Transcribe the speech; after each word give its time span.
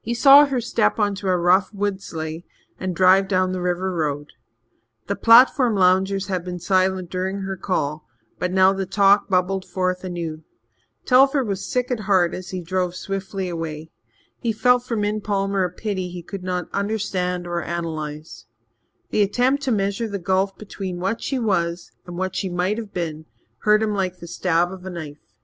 He 0.00 0.14
saw 0.14 0.46
her 0.46 0.60
step 0.60 0.98
on 0.98 1.14
a 1.22 1.38
rough 1.38 1.72
wood 1.72 2.02
sleigh 2.02 2.44
and 2.80 2.92
drive 2.92 3.28
down 3.28 3.52
the 3.52 3.60
river 3.62 3.94
road. 3.94 4.32
The 5.06 5.14
platform 5.14 5.76
loungers 5.76 6.26
had 6.26 6.44
been 6.44 6.58
silent 6.58 7.08
during 7.08 7.42
her 7.42 7.56
call, 7.56 8.04
but 8.40 8.50
now 8.50 8.72
the 8.72 8.84
talk 8.84 9.28
bubbled 9.28 9.64
forth 9.64 10.02
anew. 10.02 10.42
Telford 11.04 11.44
was 11.46 11.64
sick 11.64 11.92
at 11.92 12.00
heart 12.00 12.34
as 12.34 12.50
he 12.50 12.60
drove 12.60 12.96
swiftly 12.96 13.48
away. 13.48 13.92
He 14.40 14.52
felt 14.52 14.82
for 14.82 14.96
Min 14.96 15.20
Palmer 15.20 15.62
a 15.62 15.70
pity 15.70 16.08
he 16.10 16.24
could 16.24 16.42
not 16.42 16.68
understand 16.72 17.46
or 17.46 17.62
analyze. 17.62 18.46
The 19.10 19.22
attempt 19.22 19.62
to 19.62 19.70
measure 19.70 20.08
the 20.08 20.18
gulf 20.18 20.58
between 20.58 20.98
what 20.98 21.22
she 21.22 21.38
was 21.38 21.92
and 22.08 22.18
what 22.18 22.34
she 22.34 22.48
might 22.48 22.76
have 22.78 22.92
been 22.92 23.24
hurt 23.58 23.84
him 23.84 23.94
like 23.94 24.18
the 24.18 24.26
stab 24.26 24.72
of 24.72 24.84
a 24.84 24.90
knife. 24.90 25.36